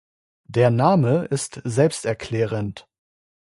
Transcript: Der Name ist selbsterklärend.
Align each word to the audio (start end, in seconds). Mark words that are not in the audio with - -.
Der 0.45 0.71
Name 0.71 1.25
ist 1.25 1.61
selbsterklärend. 1.63 2.87